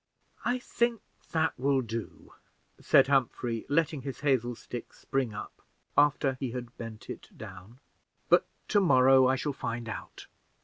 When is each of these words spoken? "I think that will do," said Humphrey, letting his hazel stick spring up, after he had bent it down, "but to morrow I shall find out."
"I 0.43 0.57
think 0.57 0.99
that 1.31 1.53
will 1.59 1.81
do," 1.81 2.33
said 2.79 3.05
Humphrey, 3.05 3.67
letting 3.69 4.01
his 4.01 4.21
hazel 4.21 4.55
stick 4.55 4.95
spring 4.95 5.31
up, 5.31 5.61
after 5.95 6.37
he 6.39 6.53
had 6.53 6.75
bent 6.75 7.07
it 7.07 7.29
down, 7.37 7.79
"but 8.27 8.47
to 8.69 8.81
morrow 8.81 9.27
I 9.27 9.35
shall 9.35 9.53
find 9.53 9.87
out." 9.87 10.25